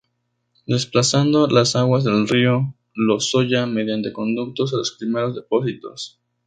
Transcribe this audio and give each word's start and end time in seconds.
Desplazando 0.65 1.45
las 1.45 1.75
aguas 1.75 2.03
del 2.03 2.27
río 2.27 2.73
Lozoya 2.95 3.67
mediante 3.67 4.11
conductos 4.11 4.73
a 4.73 4.77
los 4.77 4.95
primeros 4.97 5.35
depósitos. 5.35 6.19